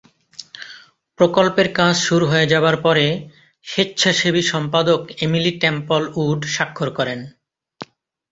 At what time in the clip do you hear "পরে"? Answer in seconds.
2.81-3.05